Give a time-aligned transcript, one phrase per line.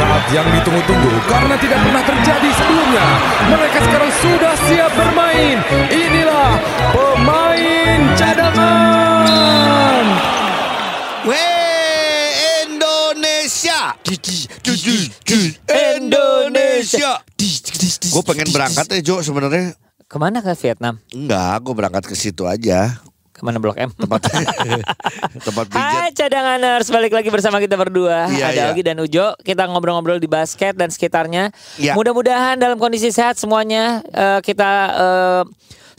[0.00, 3.06] Saat yang ditunggu-tunggu karena tidak pernah terjadi sebelumnya.
[3.52, 5.60] Mereka sekarang sudah siap bermain.
[5.92, 6.56] Inilah
[6.96, 10.04] pemain cadangan.
[11.28, 12.32] Weh
[12.64, 13.92] Indonesia
[15.68, 17.20] Indonesia
[18.08, 19.76] Gue pengen berangkat ya Jo sebenarnya
[20.08, 20.96] Ke mana ke Vietnam?
[21.12, 23.04] Enggak, gue berangkat ke situ aja
[23.40, 23.88] Ke mana Blok M?
[23.88, 24.20] Tempat
[25.48, 28.70] tempat pijat Hai cadanganers, balik lagi bersama kita berdua Iya, Ada iya.
[28.70, 31.48] Ogi dan Ujo Kita ngobrol-ngobrol di basket dan sekitarnya
[31.80, 31.96] Iya.
[31.96, 35.42] Mudah-mudahan dalam kondisi sehat semuanya Eh, Kita eh,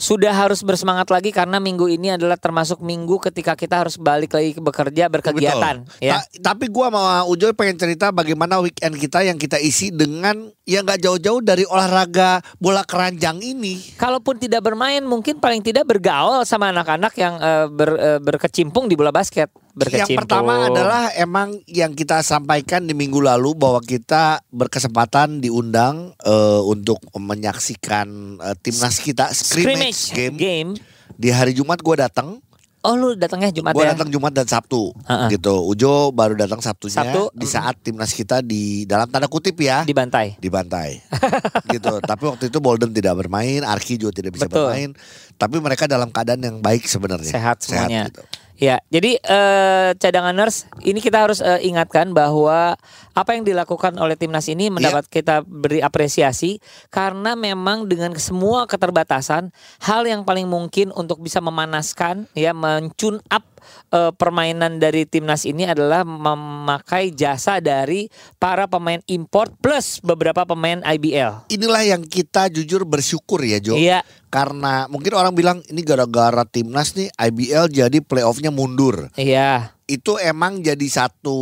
[0.02, 4.58] sudah harus bersemangat lagi Karena minggu ini adalah termasuk minggu ketika kita harus balik lagi
[4.58, 6.02] bekerja, berkegiatan Betul.
[6.02, 6.18] ya.
[6.18, 10.82] Ta- tapi gue sama Ujo pengen cerita bagaimana weekend kita yang kita isi dengan yang
[10.82, 13.94] nggak jauh-jauh dari olahraga bola keranjang ini.
[13.94, 18.98] Kalaupun tidak bermain mungkin paling tidak bergaul sama anak-anak yang eh, ber- eh, berkecimpung di
[18.98, 25.40] bola basket Yang pertama adalah emang yang kita sampaikan di minggu lalu bahwa kita berkesempatan
[25.40, 30.36] diundang eh, untuk menyaksikan eh, timnas kita scrimmage, game.
[30.36, 30.70] game.
[31.12, 32.40] di hari Jumat gue datang.
[32.82, 33.94] Oh lu datangnya Jumat Gue ya?
[33.94, 35.30] datang Jumat dan Sabtu Ha-ha.
[35.30, 35.54] gitu.
[35.62, 37.30] Ujo baru datang Sabtunya Sabtu.
[37.30, 40.34] di saat timnas kita di dalam tanda kutip ya Dibantai.
[40.36, 40.98] dibantai
[41.72, 42.02] gitu.
[42.02, 44.66] Tapi waktu itu Bolden tidak bermain, Arki juga tidak bisa Betul.
[44.66, 44.90] bermain.
[45.32, 47.30] Tapi mereka dalam keadaan yang baik sebenarnya.
[47.30, 48.10] Sehat semuanya.
[48.10, 48.26] gitu.
[48.62, 52.78] Ya, jadi eh, cadanganers ini kita harus eh, ingatkan bahwa
[53.12, 59.52] apa yang dilakukan oleh timnas ini mendapat kita beri apresiasi karena memang dengan semua keterbatasan
[59.84, 63.44] hal yang paling mungkin untuk bisa memanaskan ya mencun up
[63.92, 68.08] eh, permainan dari timnas ini adalah memakai jasa dari
[68.40, 71.52] para pemain import plus beberapa pemain IBL.
[71.52, 73.76] Inilah yang kita jujur bersyukur ya Jo.
[73.76, 74.00] Iya,
[74.32, 79.12] Karena mungkin orang bilang ini gara-gara timnas nih IBL jadi playoffnya mundur.
[79.20, 81.36] iya, Itu emang jadi satu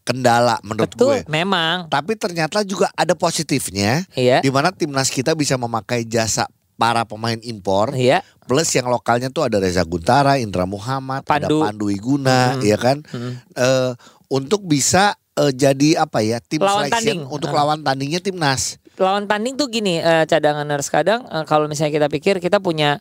[0.00, 1.26] kendala menurut betul, gue.
[1.26, 1.86] memang.
[1.86, 4.06] Tapi ternyata juga ada positifnya.
[4.12, 7.90] Iya, Di mana timnas kita bisa memakai jasa para pemain impor.
[7.92, 11.60] iya, Plus yang lokalnya tuh ada Reza Guntara, Indra Muhammad, Pandu.
[11.60, 12.62] ada Pandu Iguna, Mhm.
[12.62, 12.96] ya kan?
[13.04, 13.32] Mhm.
[13.52, 13.90] Eh,
[14.28, 17.20] untuk bisa eh, jadi apa ya tim Lawan selection tanding.
[17.26, 17.56] untuk Ah.
[17.58, 18.76] lawan tandingnya timnas.
[18.94, 23.00] lawan tanding tuh gini eh, cadanganers kadang eh, kalau misalnya kita pikir kita punya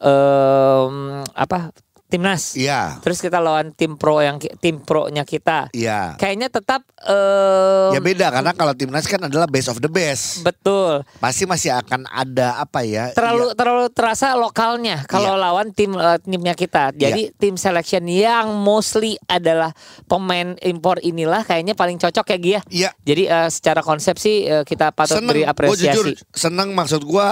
[0.00, 0.96] em,
[1.30, 1.72] apa
[2.10, 6.18] timnas Iya, terus kita lawan tim pro yang tim pro-nya kita iya.
[6.18, 10.42] kayaknya tetap em, Ya beda karena kalau timnas kan adalah best of the best.
[10.42, 13.12] betul Pasti masih akan ada apa ya?
[13.12, 15.40] terlalu terlalu terasa lokalnya kalau Iya.
[15.40, 19.70] lawan tim eh, timnya kita jadi tim selection yang mostly adalah
[20.04, 22.90] pemain impor inilah kayaknya paling cocok ya Gia Iya.
[23.00, 27.28] jadi eh, secara konsep sih eh, kita patut Seneng, beri apresiasi jujur seneng maksud gue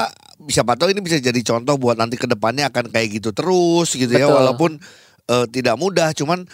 [0.47, 4.07] siapa tahu ini bisa jadi contoh buat nanti ke depannya akan kayak gitu terus gitu
[4.09, 4.39] ya Betul.
[4.69, 4.75] Walaupun
[5.29, 6.45] eh, tidak mudah cuman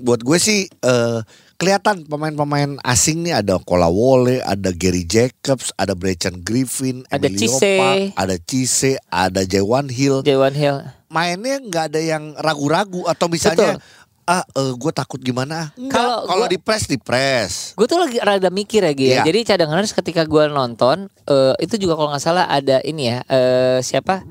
[0.00, 1.20] buat gue sih eh,
[1.56, 7.78] kelihatan pemain-pemain asing nih ada Kolawole, ada Gary Jacobs, ada Brechan Griffin, Ada Emilio Cisse.
[7.78, 10.26] Park, ada Cisse, ada Jaywan Hill.
[10.26, 13.76] Jawan Hill Mainnya nggak ada yang ragu-ragu atau misalnya
[14.22, 15.74] ah gue takut gimana?
[15.92, 17.76] Kalau kalau di press di press.
[17.76, 19.12] Gue tuh lagi rada mikir ya Gi ya.
[19.20, 19.22] Iya.
[19.28, 23.78] Jadi cadangan ketika gue nonton eh, itu juga kalau nggak salah ada ini ya eh,
[23.84, 24.24] siapa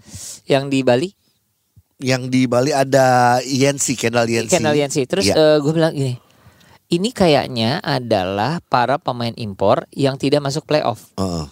[0.49, 1.13] yang di Bali
[2.01, 4.51] Yang di Bali ada Yensi, Kendall Yensi.
[4.51, 5.05] Kendall Yancy.
[5.05, 5.61] Terus Iya.
[5.61, 6.17] gue bilang gini,
[6.89, 11.13] ini kayaknya adalah para pemain impor yang tidak masuk playoff.
[11.15, 11.45] Heeh.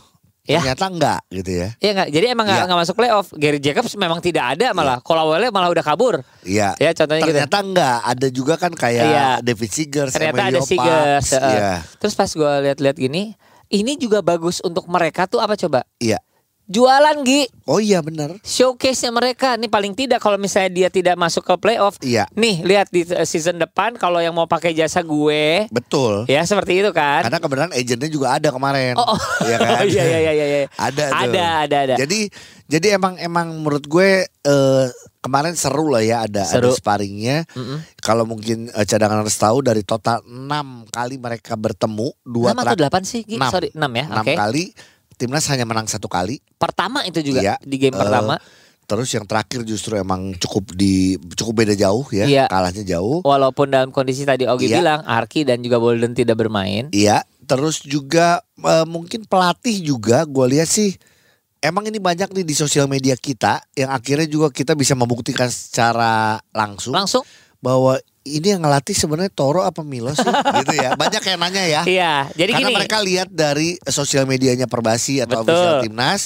[0.50, 0.66] Ya.
[0.66, 1.70] Ternyata enggak gitu ya.
[1.78, 2.10] Iya nggak?
[2.10, 2.66] Jadi emang nggak Iya.
[2.66, 3.28] nggak masuk playoff.
[3.38, 4.98] Gary Jacobs memang tidak ada malah.
[4.98, 6.26] Kolawole malah udah kabur.
[6.42, 6.74] Iya.
[6.82, 7.38] Ya contohnya gitu.
[7.38, 7.98] Ternyata enggak.
[8.02, 9.30] Ada juga kan kayak Iya.
[9.46, 11.28] David Seegers, Ternyata ada Seegers.
[11.32, 11.42] Eh.
[11.46, 11.74] Iya.
[12.02, 13.38] Terus pas gue lihat-lihat gini,
[13.70, 15.86] ini juga bagus untuk mereka tuh apa coba?
[16.02, 16.18] Iya.
[16.70, 17.50] Jualan Gi.
[17.66, 18.38] Oh iya benar.
[18.40, 22.30] showcase-nya mereka nih paling tidak kalau misalnya dia tidak masuk ke playoff Iya.
[22.32, 26.26] nih lihat di uh, season depan kalau yang mau pakai jasa gue Betul.
[26.26, 28.94] ya seperti itu kan Karena kebenaran agentnya juga ada kemarin.
[28.96, 29.20] Oh, oh.
[29.42, 29.82] Iya kan?
[29.92, 30.68] iya iya iya iya iya.
[30.72, 31.18] Ada tuh.
[31.26, 32.20] ada ada ada Jadi
[32.66, 34.88] jadi emang emang menurut gue eh,
[35.20, 36.70] kemarin seru lah ya ada ada Seru.
[36.72, 37.50] sparringnya.
[37.52, 37.82] Mm-mm.
[37.98, 40.46] Kalau mungkin eh, cadangan harus tahu dari total 6
[40.88, 43.36] kali mereka bertemu, dua enam atau terak- delapan sih Gi?
[43.36, 43.50] Enam.
[43.50, 44.66] sorry enam ya enam oke kali
[45.20, 46.40] timnas hanya menang satu kali.
[46.56, 47.56] pertama itu juga Iya.
[47.60, 48.40] di game Eh, pertama
[48.90, 52.46] Terus yang terakhir justru emang cukup di cukup beda jauh ya, Iya.
[52.50, 53.22] kalahnya jauh.
[53.22, 54.82] walaupun dalam kondisi tadi Ogi Iya.
[54.82, 60.46] bilang Arki dan juga Bolden tidak bermain Iya, terus juga eh, mungkin pelatih juga gue
[60.50, 60.98] lihat sih
[61.60, 66.42] emang ini banyak nih di sosial media kita yang akhirnya juga kita bisa membuktikan secara
[66.50, 67.22] langsung langsung
[67.60, 67.94] bahwa
[68.38, 70.30] ini yang ngelatih sebenarnya Toro apa Milo sih
[70.62, 70.94] gitu ya.
[70.94, 71.82] Banyak yang nanya ya.
[71.90, 75.58] iya jadi Karena gini mereka lihat dari sosial medianya Perbasi atau Betul.
[75.58, 76.22] official timnas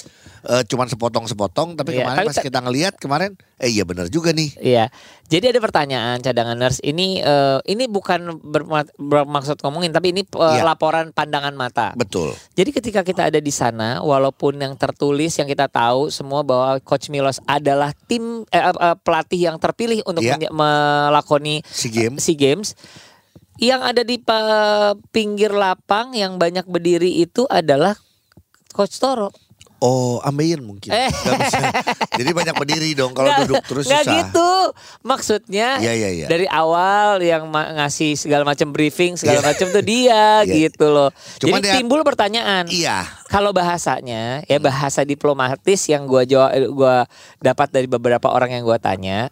[0.45, 4.07] eh, cuman sepotong-sepotong tapi Iya, kemarin tapi pas ta- kita ngelihat kemarin eh iya benar
[4.07, 4.51] juga nih.
[4.57, 4.91] Iya.
[5.25, 10.39] Jadi ada pertanyaan cadangan nurse ini eh, ini bukan berma- bermaksud ngomongin tapi ini eh,
[10.53, 10.63] Iya.
[10.63, 11.91] laporan pandangan mata.
[11.93, 12.35] Betul.
[12.51, 17.07] Jadi ketika kita ada di sana, walaupun yang tertulis yang kita tahu semua bahwa Coach
[17.07, 20.35] Milos adalah tim eh, eh, pelatih yang terpilih untuk Iya.
[20.37, 22.75] menye- melakoni Si game SEA Games,
[23.55, 24.19] yang ada di
[25.09, 27.95] pinggir lapang yang banyak berdiri itu adalah
[28.69, 29.29] Coach Toro.
[29.83, 30.89] Oh, ambeien mungkin.
[30.89, 31.11] Eh.
[31.11, 31.59] Bisa.
[32.15, 34.15] Jadi banyak berdiri dong kalau duduk terus nggak susah.
[34.23, 34.51] gitu.
[35.03, 36.27] Maksudnya Iya, iya, iya.
[36.27, 39.47] dari awal yang ngasih segala macam briefing segala Iya.
[39.51, 40.71] macam tuh dia Iya.
[40.71, 41.11] gitu loh.
[41.37, 42.63] Cuman Jadi ya- timbul pertanyaan.
[42.65, 43.03] Iya.
[43.27, 46.95] Kalau bahasanya ya bahasa diplomatis yang gua jawab gua
[47.37, 49.27] dapat dari beberapa orang yang gua tanya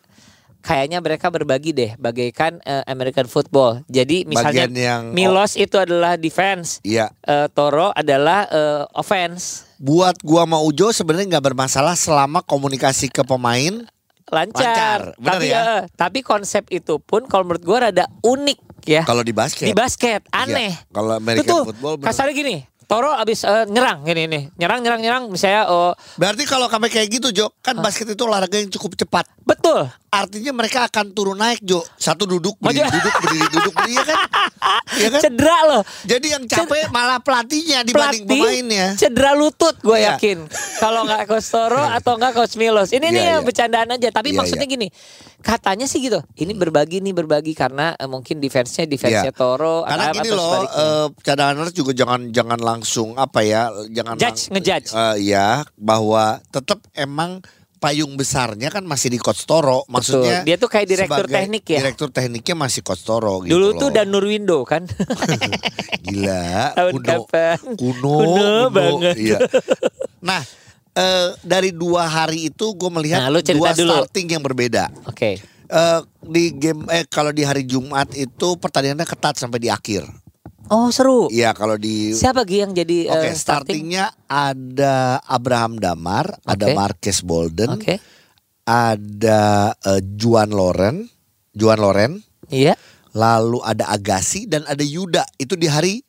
[0.59, 3.81] kayaknya mereka berbagi deh bagaikan eh, American football.
[3.88, 7.09] Jadi misalnya Bagian yang Milos itu adalah defense, Iya.
[7.19, 9.70] eh, Toro adalah eh, offense.
[9.81, 13.81] Buat gua sama Ujo sebenarnya nggak bermasalah selama komunikasi ke pemain
[14.31, 14.63] Lancar.
[14.63, 15.60] Lancar, bener tapi ya?
[15.60, 19.04] eh, tapi konsep itu pun kalau menurut gua rada unik ya.
[19.04, 19.68] kalau di basket.
[19.68, 20.72] Di basket aneh.
[20.72, 20.88] Iya.
[20.94, 22.07] Kalau Itu American tuh football bener.
[22.07, 22.56] kasarnya gini.
[22.92, 27.08] Toro abis eh, nyerang gini nih, nyerang nyerang nyerang misalnya oh Berarti kalau kami kayak
[27.10, 29.32] gitu Jo, kan basket itu olahraga yang cukup cepat.
[29.42, 31.80] betul Artinya mereka akan turun naik Jo.
[31.96, 32.92] Satu duduk, berdiri, Maju.
[32.92, 34.20] duduk, berdiri, duduk, berdiri ya kan?
[34.92, 35.22] Iya kan?
[35.24, 35.82] cedera loh.
[36.04, 38.88] Jadi yang capek malah pelatihnya dibanding Pelatih pemainnya.
[38.94, 40.20] cedera lutut gue Iya.
[40.20, 40.52] yakin.
[40.78, 42.92] Kalau nggak Coach Toro atau nggak Coach Milos.
[42.92, 43.48] Ini nih Iya, yang iya.
[43.48, 44.10] bercandaan aja.
[44.12, 44.74] Tapi Iya, maksudnya iya.
[44.76, 44.88] gini,
[45.42, 46.22] katanya sih gitu.
[46.34, 49.36] Ini berbagi nih berbagi karena eh, mungkin defense-nya defense-nya Iya.
[49.36, 50.64] Toro Karena gini atau loh,
[51.20, 54.90] cadangan juga jangan jangan langsung apa ya, jangan Judge, ngejudge.
[54.92, 57.42] eh, ya bahwa tetap emang
[57.78, 59.82] payung besarnya kan masih di Coach Toro.
[59.90, 61.82] Maksudnya Dia tuh kayak direktur teknik ya?
[61.82, 63.80] Direktur tekniknya masih Coach Toro gitu Dulu loh.
[63.82, 64.86] tuh dan Nurwindo kan.
[66.06, 67.58] Gila, Tahun kuno, kapan?
[67.74, 69.16] kuno, Kuno banget.
[69.18, 69.38] Iya.
[70.22, 70.42] Nah,
[70.94, 73.92] eh, dari dua hari itu gue melihat Nah, dua dulu.
[74.04, 74.92] starting yang berbeda.
[75.06, 75.40] Oke.
[75.72, 80.04] Eh, di game, eh kalau di hari Jumat itu pertandingannya ketat sampai di akhir.
[80.68, 81.28] Oh seru.
[81.28, 83.36] Iya, kalau di Siapa Gi yang jadi Oke, eh, starting?
[83.36, 86.76] startingnya ada Abraham Damar, ada Oke.
[86.76, 88.00] Marques Bolden, Oke.
[88.64, 91.08] ada eh, Juan Loren,
[91.52, 92.76] Juan Loren, Iya.
[93.12, 95.24] lalu ada Agassi dan ada Yuda.
[95.36, 96.00] Itu di hari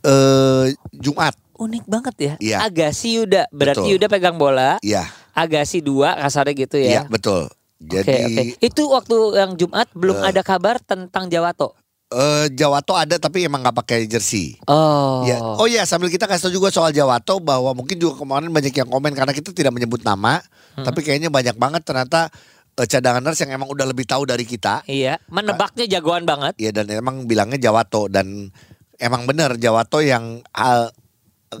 [0.00, 1.34] eh, Jumat.
[1.60, 2.34] Unik banget ya.
[2.40, 2.56] Iya.
[2.64, 3.44] Agassi Yuda.
[3.52, 3.92] Berarti Betul.
[3.94, 4.80] Yuda pegang bola.
[4.80, 7.02] Iya, Agassi dua kasarnya gitu iya ya.
[7.06, 7.46] betul.
[7.46, 8.42] Oke, Jadi oke.
[8.58, 10.26] Itu waktu yang Jumat belum Eh.
[10.26, 11.76] ada kabar tentang Jawato.
[12.10, 14.58] eh, Jawato ada tapi emang nggak pakai jersey.
[14.66, 15.22] Oh.
[15.22, 15.38] Ya.
[15.38, 18.88] Oh iya sambil kita kasih tahu juga soal Jawato bahwa mungkin juga kemarin banyak yang
[18.88, 20.42] komen karena kita tidak menyebut nama,
[20.74, 20.82] Hmm.
[20.82, 22.26] tapi kayaknya banyak banget ternyata
[22.72, 24.82] eh, cadanganers yang emang udah lebih tahu dari kita.
[24.84, 26.56] Iya, menebaknya jagoan banget.
[26.56, 28.50] Iya dan emang bilangnya Jawato dan
[28.96, 30.90] emang benar Jawato yang ah,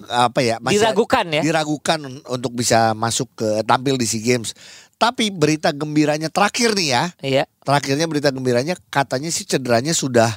[0.06, 1.42] apa ya Diragukan ya.
[1.42, 4.54] diragukan untuk bisa masuk ke tampil di SEA Games.
[4.94, 7.44] Tapi berita gembiranya terakhir nih ya, Iya.
[7.60, 10.30] terakhirnya berita gembiranya katanya sih cederanya sudah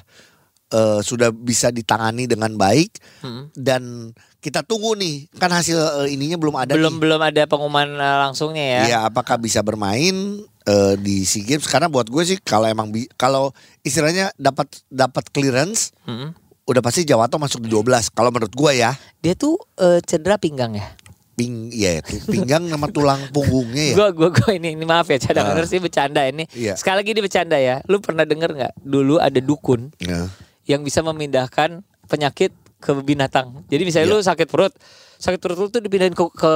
[0.70, 3.54] eh, sudah bisa ditangani dengan baik Hmm.
[3.54, 4.10] dan
[4.40, 7.02] kita tunggu nih kan hasil eh, ininya belum ada belum nih.
[7.04, 8.82] belum ada pengumuman eh, langsungnya ya.
[8.84, 11.70] Iya, apakah bisa bermain eh, di SEA Games?
[11.70, 16.34] Karena buat gue sih kalau emang kalau istilahnya dapat dapat clearance, Mm-mm.
[16.64, 18.96] Udah pasti Jawato masuk di 12 kalau menurut gue ya.
[19.20, 20.88] Dia tuh eh, cedera pinggang ya.
[21.34, 21.98] Ping ya
[22.30, 23.96] pinggang sama tulang punggungnya ya.
[23.98, 25.66] Gue gue gue ini, ini maaf ya cadangan Ah.
[25.66, 26.46] sih bercanda ini.
[26.54, 26.78] Iya.
[26.78, 27.82] Sekali lagi dia bercanda ya.
[27.90, 28.74] Lu pernah denger nggak?
[28.80, 30.30] Dulu ada dukun Ya.
[30.70, 33.66] yang bisa memindahkan penyakit ke binatang.
[33.66, 34.16] Jadi misalnya Iya.
[34.16, 34.72] lu sakit perut,
[35.16, 36.54] sakit perut lu tuh dipindahin ke, ke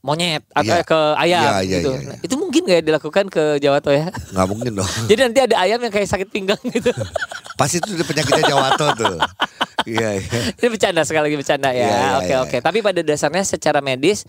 [0.00, 0.82] monyet atau Iya.
[0.82, 1.90] ke ayam Iya, iya, gitu.
[1.90, 2.08] iya, iya.
[2.08, 4.08] Nah, itu mungkin gak dilakukan ke Jawato ya?
[4.32, 4.90] Nggak mungkin dong.
[5.10, 6.90] Jadi nanti ada ayam yang kayak sakit pinggang gitu.
[7.60, 9.16] Pasti itu penyakitnya Jawato tuh.
[9.84, 10.38] Iya, iya.
[10.52, 11.78] Ini bercanda sekali lagi bercanda ya.
[11.78, 12.56] Iya, iya, Oke iya, oke.
[12.56, 12.60] iya.
[12.60, 14.26] Tapi pada dasarnya secara medis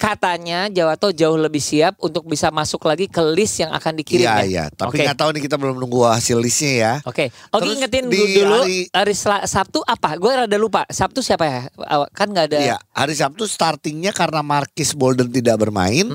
[0.00, 4.34] katanya Jawato jauh lebih siap untuk bisa masuk lagi ke list yang akan dikirim Iya,
[4.40, 4.44] ya.
[4.48, 4.64] iya.
[4.66, 5.04] Tapi Oke.
[5.04, 6.92] nggak tahu nih kita belum nunggu hasil listnya ya.
[7.04, 9.14] Oke, Oke Terus ingetin di dulu hari- hari,
[9.44, 10.16] Sabtu apa?
[10.16, 10.88] Gue rada lupa.
[10.88, 11.60] Sabtu siapa ya?
[12.10, 12.58] Kan nggak ada.
[12.58, 16.08] Iya, hari Sabtu startingnya karena Marquis Bolden tidak bermain.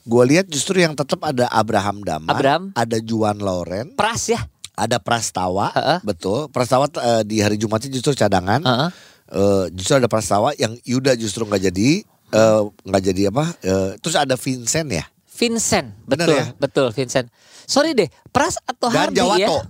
[0.00, 2.62] Gue lihat justru yang tetap ada Abraham Damar, Abraham.
[2.72, 4.40] ada Juan Loren, Pras ya.
[4.72, 5.98] ada Prastawa, Heeh.
[6.02, 6.48] betul.
[6.48, 8.64] Prastawa eh, di hari Jumatnya justru cadangan.
[8.64, 8.90] Heeh.
[9.30, 13.44] Eh, justru ada Prastawa yang Yuda justru nggak jadi, eh, nggak jadi apa?
[13.62, 16.44] eh, terus ada Vincent ya, Vincent, Bener betul, ya?
[16.58, 17.26] betul Vincent.
[17.70, 19.38] Sorry deh, Pras atau dan Hardi Jawato.
[19.38, 19.62] ya?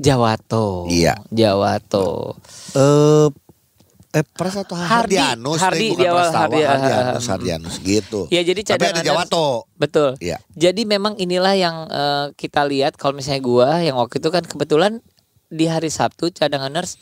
[0.00, 0.66] Jawato.
[0.88, 1.14] Iya.
[1.28, 2.40] Jawato.
[2.72, 3.28] Eh,
[4.16, 5.20] eh Pras atau Hardi.
[5.20, 5.60] Hardianus?
[5.60, 8.20] Hardi eh, bukan di awal, Prastawa, Hardi, Hardianus, ah, Hardianus gitu.
[8.32, 9.46] Ya jadi Tapi ada cadangan Jawato.
[9.76, 10.10] Betul.
[10.24, 10.40] Iya.
[10.56, 15.04] Jadi memang inilah yang eh, kita lihat kalau misalnya gua yang waktu itu kan kebetulan
[15.52, 16.96] di hari Sabtu cadanganers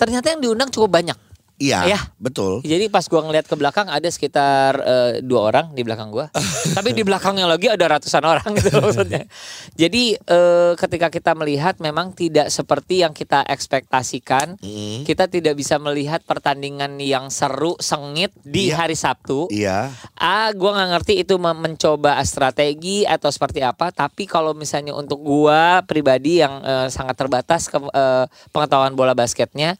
[0.00, 1.18] ternyata yang diundang cukup banyak.
[1.62, 2.00] Iya, Ya.
[2.18, 2.58] betul.
[2.66, 6.26] Jadi pas gua ngeliat ke belakang ada sekitar eh, dua orang di belakang gua.
[6.76, 9.30] Tapi di belakangnya lagi ada ratusan orang gitu loh maksudnya.
[9.78, 14.58] Jadi eh, ketika kita melihat memang tidak seperti yang kita ekspektasikan.
[14.58, 15.06] Mm.
[15.06, 18.76] Kita tidak bisa melihat pertandingan yang seru, sengit di Iya.
[18.78, 19.46] hari Sabtu.
[19.48, 19.94] Iya.
[20.14, 23.90] Ah, gua nggak ngerti itu mencoba strategi atau seperti apa.
[23.90, 29.76] Tapi kalau misalnya untuk gua pribadi yang eh, sangat terbatas ke eh, pengetahuan bola basketnya,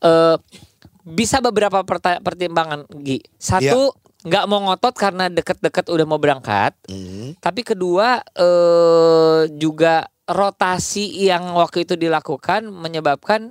[0.00, 0.36] eh,
[1.02, 1.80] bisa beberapa
[2.20, 3.20] pertimbangan, Gi.
[3.34, 6.76] Satu, nggak mau ngotot karena deket-deket udah mau berangkat.
[6.86, 7.40] Mm.
[7.40, 13.50] Tapi kedua, eh, juga rotasi yang waktu itu dilakukan menyebabkan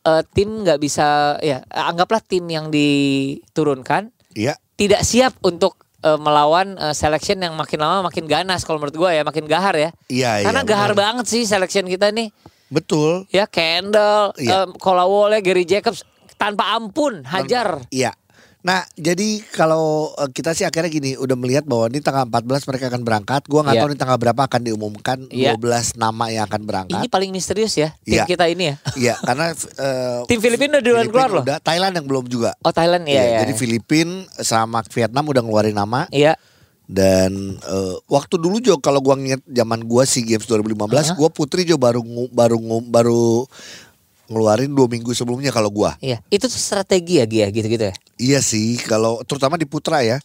[0.00, 4.56] eh, tim nggak bisa, ya anggaplah tim yang diturunkan Iya.
[4.74, 9.10] tidak siap untuk eh, melawan eh, selection yang makin lama makin ganas kalau menurut gua
[9.12, 9.90] ya makin gahar ya.
[10.08, 11.00] Iya, Karena iya, gahar benar.
[11.20, 12.32] banget sih selection kita nih.
[12.70, 13.26] Betul.
[13.28, 14.64] Ya Kendall, Iya.
[14.64, 16.06] eh, Kolawole, Gary Jacobs
[16.40, 17.84] tanpa ampun hajar.
[17.92, 18.16] Iya.
[18.60, 22.84] Nah, jadi kalau eh, kita sih akhirnya gini, udah melihat bahwa ini tanggal 14 mereka
[22.88, 23.42] akan berangkat.
[23.44, 23.80] Gua nggak Iya.
[23.80, 25.56] tahu nih tanggal berapa akan diumumkan Iya.
[25.56, 27.00] 12 nama yang akan berangkat.
[27.00, 28.24] Ini paling misterius ya tim Iya.
[28.24, 28.74] kita ini ya.
[28.96, 31.40] Iya, karena eh, Tim Filipina udah duluan keluar loh.
[31.40, 32.52] udah, Thailand yang belum juga.
[32.60, 33.38] Oh Thailand ya Iya, ya.
[33.44, 36.36] Jadi Filipina sama Vietnam udah ngeluarin nama Iya.
[36.84, 41.64] dan eh, waktu dulu Jo kalau gua nginget zaman gua SEA Games 2015, gua Putri
[41.64, 43.48] Jo baru baru baru
[44.30, 45.98] ngeluarin dua minggu sebelumnya kalau gua.
[45.98, 46.22] Iya.
[46.30, 47.94] Itu tuh strategi ya Gia gitu-gitu ya.
[48.16, 50.22] Iya sih, kalau terutama di putra ya,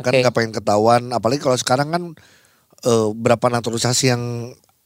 [0.00, 0.24] kan Oke.
[0.24, 1.12] nggak pengen ketahuan.
[1.12, 2.02] Apalagi kalau sekarang kan
[2.82, 4.22] eh, berapa naturalisasi yang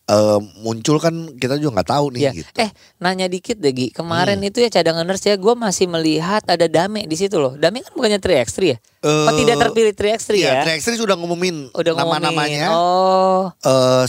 [0.06, 2.20] eh, muncul kan kita juga nggak tahu nih.
[2.26, 2.30] Iya.
[2.34, 2.50] Gitu.
[2.58, 3.94] Eh nanya dikit deh Gi.
[3.94, 4.48] Kemarin Hmm.
[4.50, 7.54] itu ya cadanganers ya gue masih melihat ada Dame di situ loh.
[7.54, 8.76] Dame kan bukannya 3x3 ya?
[9.06, 10.62] oh Eh, tidak terpilih 3x3 Iya, ya?
[10.66, 12.66] Traxxas sudah ngumumin nama-namanya.
[12.74, 14.04] Oh, Eh,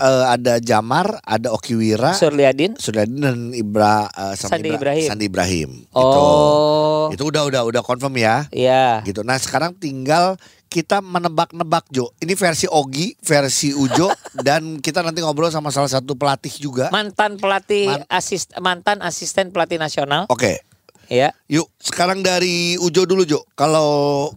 [0.00, 2.74] eh, ada Jamar, ada Okiwira, Surliadin.
[2.74, 5.06] Sudadin dan Ibra sama Sandi Ibra- Ibrahim.
[5.06, 5.70] Sandi Ibrahim.
[5.92, 7.20] Oh, Gitu.
[7.20, 8.48] Itu udah udah udah confirm ya.
[8.50, 9.02] iya.
[9.02, 9.20] Gitu.
[9.20, 12.14] Nah, sekarang tinggal kita menebak-nebak Jo.
[12.16, 14.06] Ini versi Ogi, versi Ujo
[14.46, 16.88] dan kita nanti ngobrol sama salah satu pelatih juga.
[16.88, 20.24] Mantan pelatih Man- asist mantan asisten pelatih nasional.
[20.26, 20.62] Oke.
[21.06, 21.34] Ya.
[21.44, 23.42] Yuk, sekarang dari Ujo dulu Jo.
[23.52, 24.30] Kalau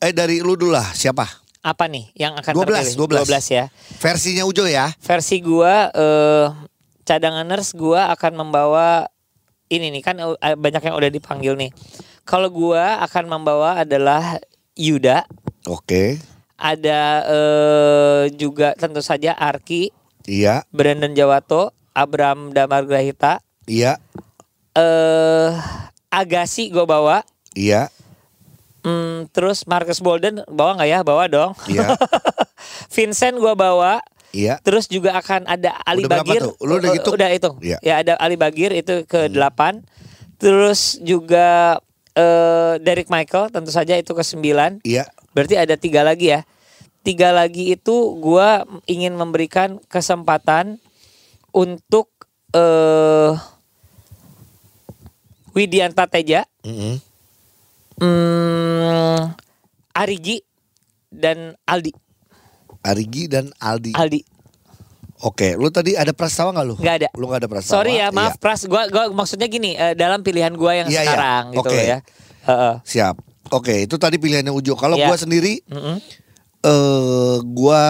[0.00, 1.43] eh dari lu dulu lah, siapa?
[1.64, 3.24] Apa nih yang akan 12, terpilih?
[3.24, 3.48] 12.
[3.48, 3.64] ya.
[3.96, 4.92] Versinya Ujo ya.
[5.00, 6.46] Versi gua eh
[7.08, 9.08] cadanganers gua akan membawa
[9.72, 11.72] ini nih kan eh, banyak yang udah dipanggil nih.
[12.28, 14.36] Kalau gua akan membawa adalah
[14.76, 15.24] Yuda,
[15.64, 16.20] Oke.
[16.60, 17.00] ada
[17.32, 19.88] eh, juga tentu saja Arki,
[20.24, 23.96] Iya, Brandon Jawato, Abraham Damargrahita, iya,
[24.72, 25.52] eh
[26.08, 27.22] Agassi gue bawa,
[27.54, 27.86] iya,
[28.84, 31.00] Hmm, terus Marcus Bolden bawa nggak ya?
[31.00, 31.56] Bawa dong.
[31.72, 31.96] iya,
[32.94, 34.04] Vincent gue bawa,
[34.36, 34.60] iya.
[34.60, 36.40] terus juga akan ada Ali Udah Bagir.
[36.44, 36.54] tuh?
[36.60, 37.14] Lu udah hitung?
[37.16, 37.56] Udah hitung.
[37.64, 37.78] Iya.
[37.80, 39.80] Ya ada Ali Bagir itu ke delapan.
[40.36, 41.80] Terus juga
[42.12, 44.84] eh Derek Michael tentu saja itu ke sembilan.
[44.84, 45.08] Iya.
[45.32, 46.44] Berarti ada tiga lagi ya.
[47.00, 50.76] Tiga lagi itu gua ingin memberikan kesempatan
[51.56, 52.12] untuk
[52.52, 53.32] eh
[55.54, 56.98] Widianta Teja, Mm-mm.
[56.98, 57.13] hmm,
[59.94, 60.42] Arigi
[61.08, 61.92] dan Aldi.
[62.82, 63.94] Arigi dan Aldi.
[63.94, 64.20] Aldi.
[65.24, 66.74] Oke, lu tadi ada prastawa nggak lu?
[66.76, 67.08] Nggak ada.
[67.16, 67.74] Lu nggak ada prastawa.
[67.80, 68.42] Sorry ya, maaf Iya.
[68.42, 68.60] Pras.
[68.66, 71.06] Gua gua maksudnya gini, eh, dalam pilihan gua yang Iya, iya.
[71.06, 71.72] sekarang gitu Oke.
[71.72, 71.98] loh ya.
[72.44, 72.74] Heeh.
[72.84, 73.16] Siap.
[73.48, 74.74] Oke, itu tadi pilihannya Ujo.
[74.74, 75.08] Kalau Iya.
[75.08, 75.96] gua sendiri, Mm-mm.
[76.60, 77.82] eh gua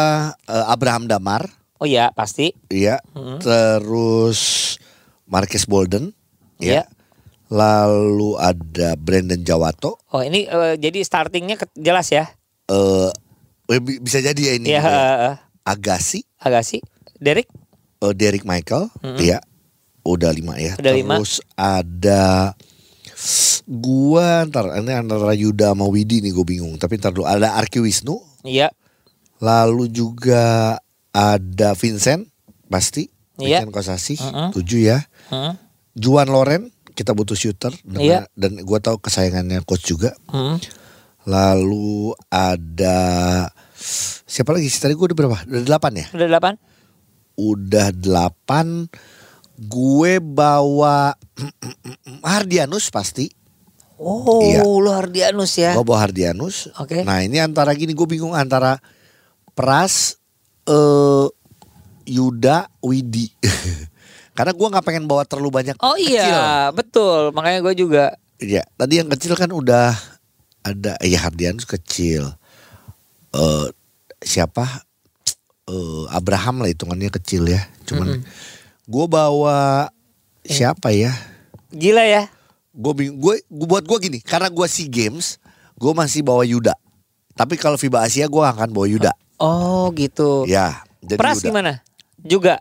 [0.47, 1.49] eh, Abraham Damar,
[1.81, 2.55] Oh iya, pasti.
[2.71, 3.03] iya.
[3.17, 3.43] Mm-mm.
[3.43, 4.41] Terus
[5.27, 6.15] Marcus Bolden,
[6.61, 6.85] Iya.
[6.87, 6.93] ya.
[7.49, 10.01] Lalu ada Brandon Jawato.
[10.11, 12.25] Oh, ini eh, jadi startingnya jelas ya.
[12.67, 13.11] Eh
[13.81, 14.69] bi- bisa jadi ya ini.
[14.69, 14.89] Iya, juga.
[14.89, 15.35] heeh.
[15.65, 16.79] Agassi, Agassi.
[17.17, 17.49] Derek
[18.01, 19.21] eh, Derek Michael, Mm-mm.
[19.21, 19.41] iya.
[20.05, 20.77] Udah lima ya.
[20.77, 21.17] Udah lima.
[21.17, 22.53] Terus ada
[23.65, 26.77] gua ntar ini antara Yuda sama Widi nih gue bingung.
[26.77, 28.21] Tapi ntar dulu ada Arki Wisnu.
[28.45, 28.69] Iya.
[29.41, 30.77] Lalu juga
[31.09, 32.29] ada Vincent
[32.69, 33.09] pasti.
[33.41, 33.65] Iya.
[33.65, 34.49] Vincent Kosasi Mm-mm.
[34.53, 34.99] tujuh ya.
[35.33, 35.53] Heeh.
[35.97, 37.75] Juan Loren kita butuh shooter.
[37.91, 38.31] Iya.
[38.33, 40.15] Dan gua tahu kesayangannya coach juga.
[40.31, 40.59] Heeh.
[41.25, 42.99] Lalu ada
[44.25, 45.39] siapa lagi sih tadi gue udah berapa?
[45.49, 46.07] Udah delapan ya?
[46.13, 46.55] Udah delapan?
[47.35, 48.67] Udah delapan.
[49.57, 51.17] Gue bawa
[52.29, 53.31] Hardianus pasti.
[53.97, 54.61] Oh, Iya.
[54.67, 55.73] lu Hardianus ya.
[55.73, 56.69] Gue bawa Hardianus.
[56.77, 57.07] Oke.
[57.09, 58.77] Nah ini antara gini gue bingung antara
[59.55, 60.19] Pras,
[60.67, 61.27] eh
[62.05, 63.33] Yuda, Widi.
[64.35, 65.77] Karena gue nggak pengen bawa terlalu banyak.
[65.79, 66.19] Oh kecil.
[66.27, 67.31] iya, betul.
[67.31, 68.05] Makanya gue juga
[68.43, 69.95] Iya, tadi yang kecil kan udah
[70.67, 72.35] ada ya Hardianus kecil.
[73.31, 73.67] Eh
[74.21, 74.67] siapa?
[75.71, 77.63] Eh Abraham lah hitungannya kecil ya.
[77.87, 78.27] Cuman
[78.85, 79.89] gue bawa
[80.43, 81.15] siapa ya?
[81.71, 82.27] gila ya.
[82.75, 85.39] Gue gue buat gue gini, karena gue SEA Games,
[85.79, 86.75] gue masih bawa Yuda.
[87.35, 89.13] Tapi kalau FIBA Asia gue akan bawa Yuda.
[89.39, 90.43] Oh gitu.
[90.47, 91.47] Ya, jadi Pras Yuda.
[91.51, 91.73] gimana?
[92.19, 92.59] Juga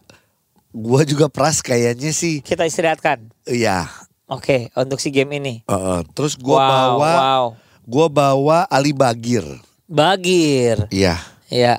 [0.74, 3.30] Gue juga Pras kayaknya sih, kita istirahatkan.
[3.46, 3.86] ya.
[4.26, 5.62] Oke, untuk si game ini.
[5.70, 7.46] Uh, terus gue wow, bawa, wow.
[7.86, 9.46] gue bawa Ali Bagir.
[9.86, 10.90] Bagir.
[10.90, 11.22] Iya,
[11.54, 11.78] Ya,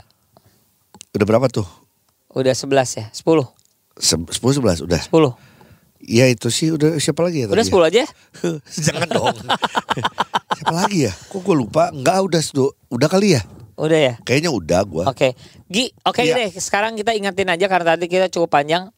[1.10, 1.66] udah berapa tuh?
[2.30, 3.06] udah 11 ya?
[3.10, 3.50] 10.
[3.98, 5.02] Se- 10 11 udah.
[5.02, 5.34] 10.
[6.04, 8.04] Iya itu sih udah siapa lagi ya Udah 10 aja?
[8.04, 8.08] ya?
[8.86, 9.34] Jangan dong.
[10.60, 11.12] siapa lagi ya?
[11.32, 11.90] Kok gue lupa?
[11.90, 12.42] Enggak udah
[12.92, 13.42] udah kali ya?
[13.74, 14.14] Udah ya?
[14.22, 15.04] Kayaknya udah gua.
[15.10, 15.34] Oke.
[15.66, 16.46] Gi, oke Iya.
[16.46, 16.50] deh.
[16.62, 18.90] Sekarang kita ingetin aja karena tadi kita cukup panjang.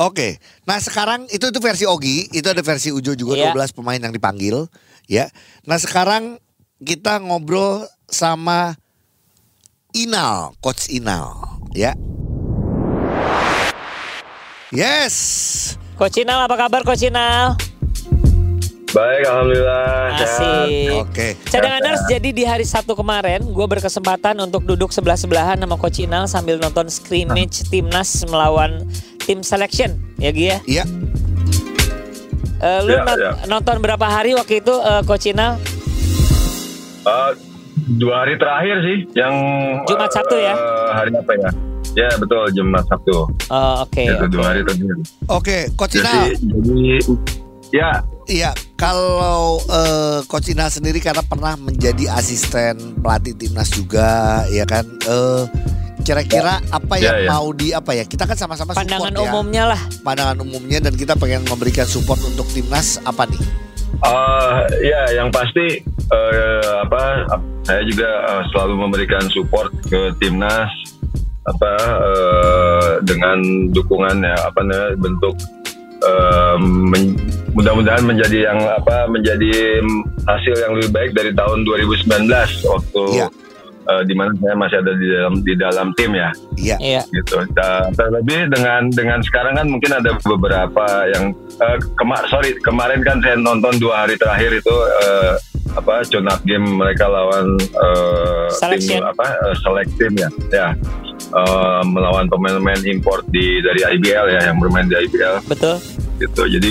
[0.00, 0.40] Oke.
[0.64, 3.52] Nah, sekarang itu itu versi Ogi, itu ada versi Ujo juga Iya.
[3.52, 4.64] 12 pemain yang dipanggil,
[5.04, 5.28] ya.
[5.68, 6.40] Nah, sekarang
[6.80, 8.72] kita ngobrol sama
[9.92, 11.36] Inal, coach Inal,
[11.76, 11.92] ya.
[14.72, 15.76] Yes.
[16.00, 17.60] Coach Inal apa kabar Coach Inal?
[18.92, 20.12] Baik, alhamdulillah.
[20.14, 20.92] Asik.
[21.00, 21.28] Oke.
[21.48, 26.60] Cadanganers jadi di hari Sabtu kemarin gue berkesempatan untuk duduk sebelah-sebelahan sama Coach Inal sambil
[26.60, 28.84] nonton scrimmage timnas melawan
[29.18, 30.58] tim selection ya Gi ya.
[30.66, 30.84] Iya.
[32.60, 33.32] Eh, lu Ya, non- ya.
[33.48, 35.56] nonton berapa hari waktu itu eh, Coach Inal?
[37.02, 37.30] Eh,
[37.96, 39.34] dua hari terakhir sih, yang
[39.88, 40.52] Jumat, Sabtu ya?
[40.92, 41.50] Hari apa ya?
[41.92, 43.24] Ya betul Jumat Sabtu.
[43.48, 44.04] Oh, Oke.
[44.04, 44.28] Itu oke.
[44.28, 44.96] dua hari terakhir.
[45.28, 46.28] Oke, coach Inal.
[46.28, 46.84] Jadi, jadi
[47.72, 47.90] ya
[48.24, 54.86] Iya, kalau eh, Coach Inal sendiri karena pernah menjadi asisten pelatih timnas juga, ya kan.
[54.86, 55.44] Eh,
[56.02, 57.30] kira-kira apa yang Ya, ya.
[57.30, 58.02] mau di apa ya?
[58.02, 59.30] Kita kan sama-sama Pandangan support ya.
[59.30, 59.80] umumnya lah.
[60.02, 63.42] Pandangan umumnya dan kita pengen memberikan support untuk timnas apa nih?
[64.02, 65.78] eh, ya yang pasti
[66.10, 67.22] eh, apa
[67.62, 68.10] saya juga
[68.50, 70.66] selalu memberikan support ke timnas
[71.42, 73.38] apa eh, dengan
[73.70, 75.34] dukungan ya apa namanya bentuk
[76.02, 77.16] eh, men-
[77.52, 79.84] mudah-mudahan menjadi yang apa menjadi
[80.24, 82.32] hasil yang lebih baik dari tahun 2019
[82.64, 83.28] waktu Iya.
[83.84, 86.76] eh, di mana saya masih ada di dalam di dalam tim ya Iya.
[86.78, 87.02] Iya.
[87.12, 87.44] gitu.
[87.52, 93.20] Nah, terlebih dengan dengan sekarang kan mungkin ada beberapa yang eh, kema- sorry kemarin kan
[93.20, 95.34] saya nonton dua hari terakhir itu eh,
[95.72, 98.96] apa up game mereka lawan eh, Selection.
[98.96, 100.68] tim apa eh, select team ya ya
[101.22, 105.78] Eh, melawan pemain-pemain import di dari IBL ya yang bermain di IBL Betul.
[106.22, 106.70] Gitu jadi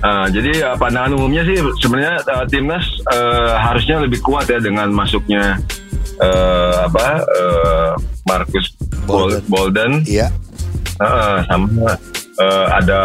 [0.00, 4.88] uh, jadi uh, pandangan umumnya sih sebenarnya uh, timnas uh, harusnya lebih kuat ya dengan
[4.88, 5.56] masuknya
[6.18, 7.90] uh, apa uh,
[8.24, 8.72] Marcus
[9.04, 9.42] Bol- Bolden.
[9.46, 10.28] Bolden Iya.
[10.94, 11.98] Uh, sama
[12.38, 13.00] uh, ada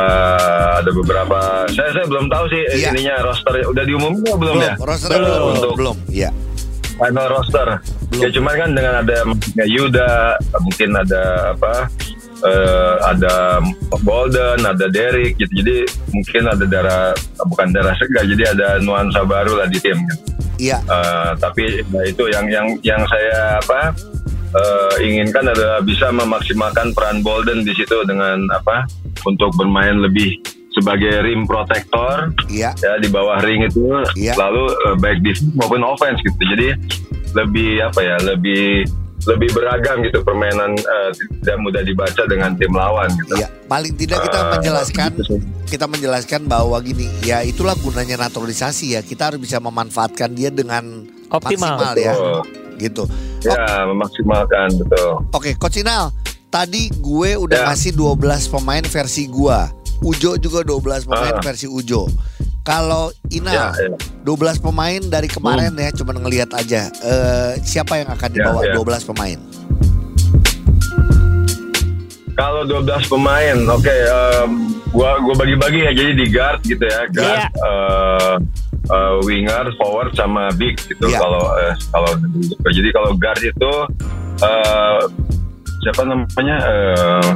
[0.78, 2.94] ada beberapa saya saya belum tahu sih Iya.
[2.94, 5.26] ininya roster udah diumumin atau belum, Belum, ya roster Belum.
[5.26, 5.50] belum.
[5.52, 5.98] Untuk- Belum.
[6.08, 6.30] Iya.
[6.96, 7.68] final roster.
[8.12, 8.22] Belum.
[8.22, 10.12] Ya cuman kan dengan ada maksudnya Yuda,
[10.60, 11.22] mungkin ada
[11.56, 11.74] apa?
[12.41, 13.60] Eh, ada
[13.99, 15.52] Bolden, ada Derek gitu.
[15.56, 15.78] Jadi
[16.10, 17.04] mungkin ada darah
[17.45, 19.97] bukan darah segar, jadi ada nuansa baru lah di tim.
[19.97, 20.23] gitu.
[20.60, 20.78] Iya.
[20.84, 23.95] Eh, tapi ya itu yang yang yang saya apa
[24.49, 28.84] eh, inginkan adalah bisa memaksimalkan peran Bolden di situ dengan apa
[29.23, 30.36] untuk bermain lebih
[30.69, 32.71] sebagai rim protector Iya.
[32.78, 34.36] ya di bawah ring itu Iya.
[34.36, 36.78] lalu eh, baik defense maupun offense gitu jadi
[37.34, 38.86] lebih apa ya lebih
[39.21, 43.47] lebih beragam gitu permainan eh, tidak mudah dibaca dengan tim lawan gitu Iya.
[43.65, 49.01] Paling tidak kita Eh, menjelaskan gitu kita menjelaskan bahwa gini, ya itulah gunanya naturalisasi ya.
[49.01, 51.77] Kita harus bisa memanfaatkan dia dengan Optimal.
[51.77, 52.13] maksimal ya.
[52.75, 53.03] Gitu.
[53.39, 56.10] ya memaksimalkan betul Oke, Coach Inal,
[56.47, 57.65] tadi gue udah Ya.
[57.67, 59.67] ngasih 12 pemain versi gua.
[59.99, 61.43] Ujo juga 12 pemain Ah.
[61.43, 62.08] versi Ujo.
[62.69, 63.97] Kalau Inal, ya, ya.
[64.21, 66.86] 12 pemain dari kemarin ya, cuman ngelihat aja.
[66.93, 68.73] Eh, siapa yang akan Ya, dibawa ya.
[68.77, 69.39] 12 pemain?
[72.36, 74.51] kalau 12 pemain oke em,
[74.95, 77.47] gua gua bagi-bagi ya jadi di guard gitu ya guard Iya.
[77.51, 78.36] eh,
[78.88, 81.19] eh, winger forward sama big gitu Iya.
[81.19, 82.12] kalau eh, kalau
[82.63, 83.71] jadi kalau guard itu
[84.39, 84.99] eh,
[85.84, 87.29] siapa namanya Eh,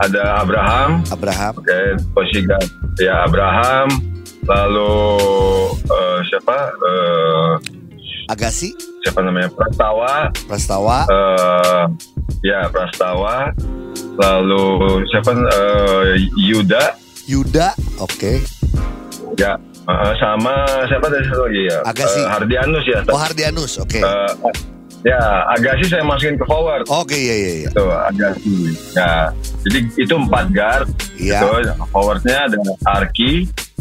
[0.00, 1.78] ada Abraham Abraham, Oke,
[2.42, 2.68] guard.
[2.98, 3.88] Ya Abraham,
[4.44, 4.92] lalu
[5.84, 6.56] eh, siapa?
[6.72, 7.52] eh,
[8.30, 8.70] Agassi,
[9.02, 9.50] siapa namanya?
[9.50, 10.30] Prastawa.
[10.46, 11.84] Prastawa, eh,
[12.46, 13.50] ya Prastawa.
[14.20, 14.64] Lalu
[15.08, 15.30] siapa?
[15.32, 16.84] eh, Yuda.
[17.26, 18.40] Yuda, oke.
[19.38, 19.54] Ya
[19.86, 21.78] eh, sama siapa tadi satu lagi ya?
[21.84, 22.20] Agassi.
[22.20, 23.00] Eh, Hardianus ya.
[23.08, 24.00] Oh Hardianus, oke.
[24.00, 24.32] Eh,
[25.00, 25.18] ya
[25.50, 26.84] Agassi saya masukin ke forward.
[26.86, 27.70] Oke, iya iya iya.
[27.72, 28.56] Itu Agassi.
[28.92, 29.10] Ya,
[29.64, 30.88] jadi itu empat guard.
[31.16, 31.72] Iya, Gitu.
[31.88, 33.32] Forwardnya ada Arki,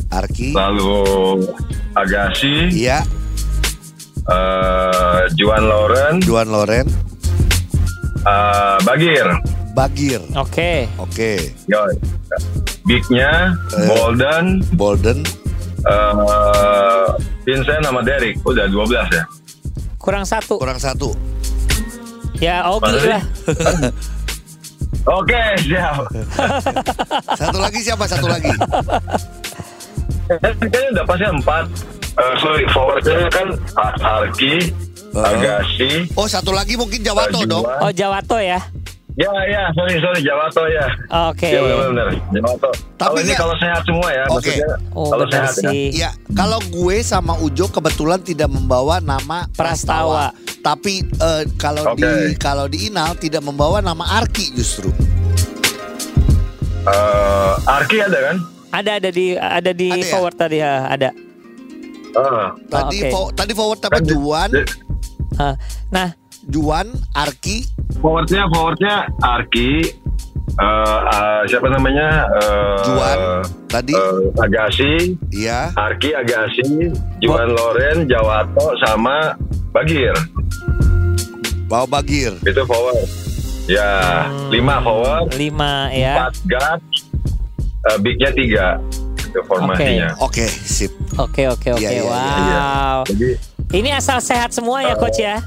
[0.09, 0.99] Arki, lalu
[1.93, 3.03] Agassi, iya,
[4.25, 6.87] eh, Juan Lauren, Duan Loren,
[8.23, 9.27] eh, Bagir,
[9.71, 10.87] Bagir, Oke.
[10.97, 11.31] oke.
[11.67, 11.79] Yo.
[12.83, 13.85] Bignya Eh.
[13.87, 15.19] Bolden, Bolden,
[15.85, 17.05] eh
[17.45, 19.23] Vincent sama Derek udah 12 ya.
[19.99, 20.55] Kurang satu.
[20.57, 21.11] Kurang satu.
[22.39, 23.23] Ya Ogi lah.
[25.19, 26.05] Oke, siap.
[27.39, 28.03] Satu lagi siapa?
[28.07, 28.51] Satu lagi.
[30.29, 31.65] Kayaknya udah pasti empat.
[32.19, 33.47] Eh, sorry, forwardnya kan
[33.99, 34.71] Arki.
[35.09, 37.65] Agassi, Oh, satu lagi mungkin Jawato dong.
[37.65, 38.61] Oh Jawato ya.
[39.17, 40.85] Ya, ya, sorry, sorry, Jawato ya.
[41.27, 41.49] Oke.
[41.49, 42.69] Ya benar-benar, Jawato.
[42.93, 44.33] Tapi Kalau ini nggak- kalau sehat semua ya, Oke.
[44.37, 45.63] maksudnya Oh kalau benar sehat ya.
[45.65, 45.85] sih.
[45.91, 50.29] Iya, kalau gue sama Ujo kebetulan tidak membawa nama Prastawa.
[50.31, 50.57] Prastawa.
[50.61, 51.99] Tapi eh, kalau Oke.
[51.99, 54.91] di kalau di Inal tidak membawa nama Arki justru.
[56.81, 58.37] Eh, Arki ada kan?
[58.71, 60.09] Ada ada di ada di Ada ya?
[60.09, 61.09] forward tadi ya, ada.
[62.11, 63.09] Ah, Tadi oke.
[63.09, 64.49] fo- tadi forward apa Kan Juan,
[65.35, 65.55] Ah,
[65.89, 66.09] Nah,
[66.43, 67.63] Juan, Arki,
[67.97, 69.81] forwardnya forwardnya Arki,
[70.53, 72.29] eh, eh, siapa namanya?
[72.37, 73.19] Eh, Juan
[73.65, 74.93] tadi, eh, Agassi,
[75.33, 75.73] iya.
[75.73, 79.33] Arki, Agassi, Juan Loren, Jawato, sama
[79.73, 80.13] Bagir.
[81.65, 82.33] Bawa Bagir.
[82.41, 83.05] Itu forward.
[83.69, 84.49] Ya, Hmm.
[84.49, 86.17] lima forward, lima ya.
[86.17, 86.81] empat guard,
[87.85, 88.67] eh, bignya tiga.
[89.21, 90.17] Itu formasinya.
[90.17, 90.89] Oke, sip.
[91.21, 91.81] Oke oke oke.
[91.81, 92.99] Iya, iya, iya, wow.
[93.05, 93.37] Jadi,
[93.69, 95.37] Ini asal sehat semua ya coach ya.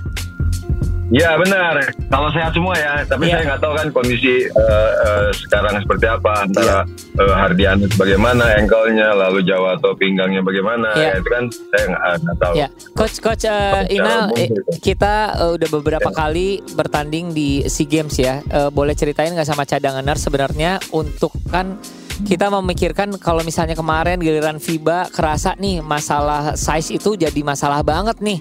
[1.12, 1.76] Ya benar.
[2.08, 3.36] Kalau sehat semua ya, tapi Iya.
[3.36, 6.76] saya nggak tahu kan kondisi eh, eh, sekarang seperti apa antara
[7.12, 10.88] eh, Hardianus bagaimana ankle-nya, lalu Jawato pinggangnya bagaimana.
[10.96, 11.04] Iya.
[11.04, 11.84] Ya, itu kan saya
[12.18, 12.52] nggak tahu.
[12.56, 14.60] Ya, coach coach Secara Inal eh, gitu.
[14.80, 16.16] kita eh, udah beberapa Ya.
[16.16, 18.40] kali bertanding di SEA Games ya.
[18.42, 21.76] Eh, boleh ceritain nggak sama cadanganer sebenarnya untuk kan
[22.22, 28.20] kita memikirkan kalau misalnya kemarin giliran FIBA kerasa nih masalah size itu jadi masalah banget
[28.20, 28.38] nih.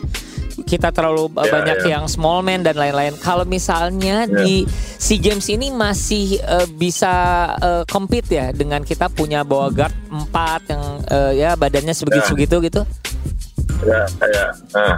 [0.71, 1.88] Kita terlalu eh, Ya, banyak ya.
[1.91, 3.12] yang small man dan lain-lain.
[3.17, 4.31] Kalau misalnya Ya.
[4.39, 4.63] di
[4.95, 7.12] SEA Games ini masih eh, bisa
[7.53, 12.81] eh, compete ya dengan kita punya bawa guard 4 yang eh, ya badannya sebegitu-sebegitu gitu.
[13.84, 14.45] Ya, ya.
[14.71, 14.95] Nah.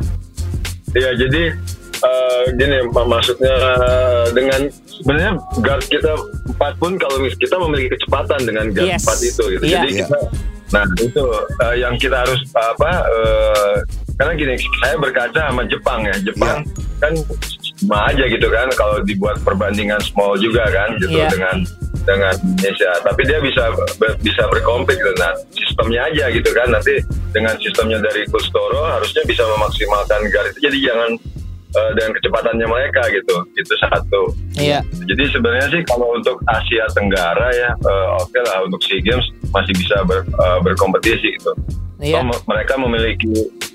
[0.93, 1.57] Ya, jadi
[1.99, 6.13] eh, gini Pak, maksudnya eh, dengan sebenarnya guard kita
[6.47, 9.01] empat pun kalau kita memiliki kecepatan dengan guard Yes.
[9.01, 9.63] empat itu gitu.
[9.65, 9.81] Iya.
[9.81, 10.05] Jadi Iya.
[10.05, 10.19] kita
[10.69, 11.21] nah itu
[11.59, 13.75] eh, yang kita harus apa eh,
[14.13, 16.15] karena gini saya berkaca sama Jepang ya.
[16.21, 16.62] Jepang
[16.97, 17.13] kan
[17.76, 21.30] sama aja gitu kan kalau dibuat perbandingan small juga kan gitu Iya.
[21.30, 21.56] dengan
[22.04, 22.91] dengan Indonesia.
[23.02, 23.63] Tapi dia bisa
[23.95, 25.12] ber- bisa berkompet gitu.
[25.15, 26.67] Nah, sistemnya aja gitu kan.
[26.69, 26.99] Nanti
[27.32, 30.60] dengan sistemnya dari Kustoro harusnya bisa memaksimalkan guard itu.
[30.62, 31.12] Jadi jangan
[31.73, 33.36] eh, dengan kecepatannya mereka gitu.
[33.56, 34.21] Itu satu.
[34.54, 34.84] Iya.
[34.93, 39.73] Jadi sebenarnya sih kalau untuk Asia Tenggara ya eh, oke lah untuk SEA Games masih
[39.73, 41.52] bisa ber- eh, berkompetisi gitu.
[41.97, 42.19] Iya.
[42.19, 43.32] Oh, me- mereka memiliki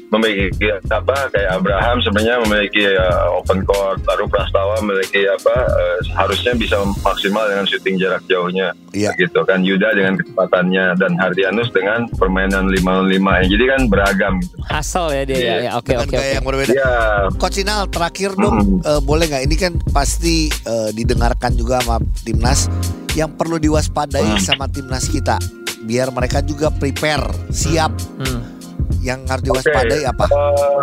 [0.09, 0.49] memiliki
[0.89, 6.77] apa kayak Abraham sebenarnya memiliki uh, open court lalu Prastawa memiliki apa uh, harusnya bisa
[6.99, 9.13] maksimal dengan shooting jarak jauhnya Iya.
[9.15, 14.33] gitu kan Yuda dengan kecepatannya dan Hardianus dengan permainan 5 5 ya jadi kan beragam
[14.41, 14.57] gitu.
[14.65, 15.45] Hasil ya dia Iya.
[15.45, 15.71] ya, ya.
[15.77, 16.29] Oke oke oke.
[16.33, 16.73] yang berbeda.
[16.73, 16.93] Ya,
[17.37, 22.73] Coach Inal terakhir dong eh, boleh nggak ini kan pasti eh, didengarkan juga sama timnas
[23.13, 24.41] yang perlu diwaspadai Hmm.
[24.41, 25.37] sama timnas kita
[25.81, 28.58] biar mereka juga prepare siap Hmm.
[29.09, 30.81] Yang harus Oke, diwaspadai apa eh,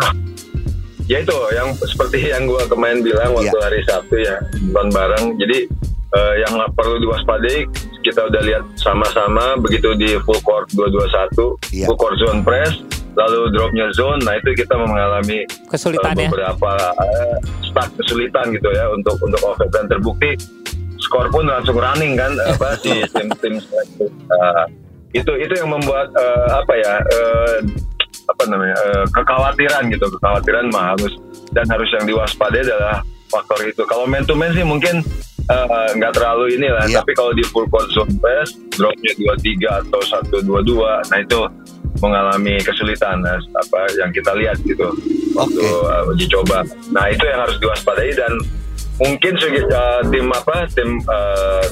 [1.06, 3.62] ya itu yang seperti yang gua kemarin bilang waktu Iya.
[3.62, 4.36] hari Sabtu ya
[4.74, 5.24] nonton bareng.
[5.38, 5.58] Jadi
[6.10, 7.58] eh, yang perlu diwaspadai
[8.02, 11.86] kita udah lihat sama-sama begitu di full court 221 Iya.
[11.86, 12.74] full court zone press
[13.16, 16.30] lalu dropnya zone nah itu kita mengalami Kesulitan eh, ya.
[16.30, 17.36] beberapa eh,
[17.66, 20.36] start kesulitan gitu ya untuk untuk offense dan terbukti
[21.00, 23.54] skor pun langsung running kan apa si tim tim
[25.10, 27.85] itu itu yang membuat eh, apa ya eh, apa
[28.48, 30.06] namanya eh, kekhawatiran gitu.
[30.18, 31.12] Kekhawatiran mah harus
[31.52, 33.82] dan harus yang diwaspadai adalah faktor itu.
[33.86, 35.02] Kalau man to man sih mungkin
[35.46, 37.02] eh, nggak terlalu ini lah Iya.
[37.02, 41.18] tapi kalau di full court zone press dropnya dua tiga atau satu dua dua nah
[41.22, 41.38] itu
[42.02, 44.92] mengalami kesulitan nah, apa yang kita lihat gitu.
[45.32, 45.88] Waktu Oke.
[45.88, 46.64] uh, uji coba.
[46.92, 48.32] Nah itu yang harus diwaspadai dan
[49.00, 51.64] mungkin uh, tim apa tim uh,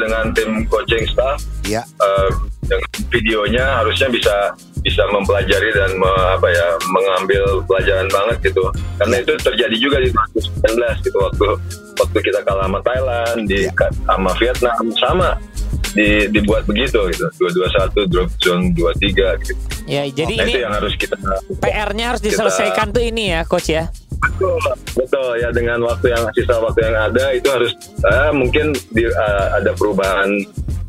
[0.00, 1.36] dengan tim coaching staff
[1.68, 2.30] ya uh,
[2.64, 8.64] dengan videonya harusnya bisa bisa mempelajari dan me- apa ya mengambil pelajaran banget gitu
[8.96, 11.46] karena itu terjadi juga di 2019 gitu waktu
[11.96, 13.88] waktu kita kalah sama Thailand di Iya.
[14.04, 15.28] sama Vietnam sama
[15.90, 19.52] di, dibuat begitu gitu 221 drop zone 23 gitu.
[19.84, 21.18] Ya, jadi nah, ini itu yang harus kita
[21.58, 23.90] PR-nya harus kita- diselesaikan tuh ini ya, coach ya.
[24.20, 24.60] Betul,
[24.94, 27.72] betul ya dengan waktu yang sisa waktu yang ada itu harus
[28.04, 30.28] eh, mungkin di, eh, ada perubahan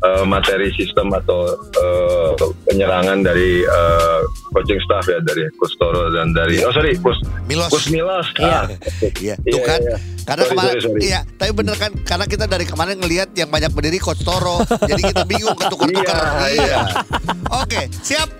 [0.02, 2.30] eh, materi sistem atau eh,
[2.64, 7.86] penyerangan dari eh, coaching staff ya dari Kustoro dan dari oh sorry Kus Milos Kus
[7.88, 8.50] Milos Iya.
[8.52, 8.64] Ah,
[9.16, 9.80] Iya, Iya, tuh kan.
[9.80, 9.96] iya.
[10.22, 11.00] Karena Sorry, kemarin, sorry, sorry.
[11.02, 15.02] iya, tapi bener kan, karena kita dari kemarin ngelihat yang banyak berdiri Coach Toro, jadi
[15.04, 16.14] kita bingung ketukar-tukar.
[16.14, 16.62] Iya, Iya.
[16.62, 16.80] iya.
[17.52, 18.30] Oke, siap.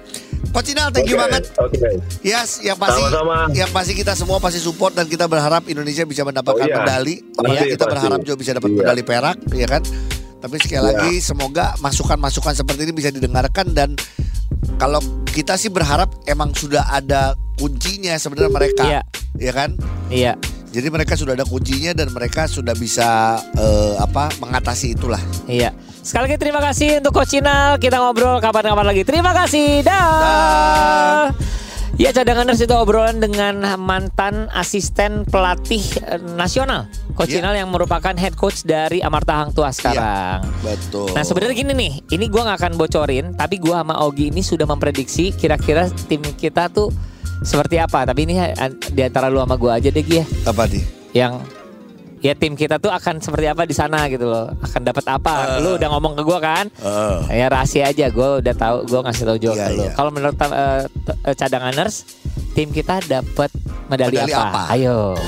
[0.48, 1.42] Coach Inal, thank you Oke, banget.
[1.57, 1.88] Oke.
[2.20, 3.51] Yes, yang pasti Sama-sama.
[3.51, 6.79] yang pasti kita semua pasti support dan kita berharap Indonesia bisa mendapatkan Oh, iya.
[6.79, 7.14] medali.
[7.33, 7.90] Pasti, ya, kita pasti.
[7.90, 8.79] berharap juga bisa dapat Iya.
[8.79, 9.83] medali perak, ya kan?
[10.43, 10.87] Tapi sekali Iya.
[10.91, 13.95] lagi semoga masukan-masukan seperti ini bisa didengarkan dan
[14.75, 14.99] kalau
[15.31, 19.01] kita sih berharap emang sudah ada kuncinya sebenarnya mereka, Iya.
[19.39, 19.71] ya kan?
[20.11, 20.35] Iya.
[20.73, 25.21] Jadi mereka sudah ada kuncinya dan mereka sudah bisa eh, apa mengatasi itulah.
[25.47, 25.71] Iya.
[26.03, 27.79] Sekali lagi terima kasih untuk Coach Inal.
[27.79, 29.07] Kita ngobrol kapan-kapan lagi.
[29.07, 29.87] Terima kasih.
[29.87, 31.31] Dah.
[32.01, 37.45] Ya cadanganers itu obrolan dengan mantan asisten pelatih eh, nasional Coach Iya.
[37.45, 40.41] Inal yang merupakan head coach dari Amarta Hang Tua sekarang.
[40.65, 41.13] Betul.
[41.13, 44.65] Nah sebenarnya gini nih, ini gua nggak akan bocorin, tapi gua sama Ogi ini sudah
[44.65, 46.89] memprediksi kira-kira tim kita tuh
[47.45, 48.09] seperti apa.
[48.09, 50.85] Tapi ini eh, di antara lu sama gua aja deh Gi ya, apa nih?
[51.13, 51.45] yang
[52.23, 55.59] ya tim kita tuh akan seperti apa di sana gitu loh, akan dapat apa.
[55.59, 56.71] Lu udah ngomong ke gua kan?
[57.29, 59.83] Eh, Ya rahasia aja, gue udah tahu, gue ngasih tahu juga Iya, ke lu.
[59.83, 59.91] iya.
[59.93, 60.83] Kalau menurut eh,
[61.35, 62.07] cadanganers,
[62.55, 63.51] tim kita dapat
[63.91, 64.47] medali, Medali apa?
[64.47, 64.61] apa?
[64.71, 65.19] Ayo.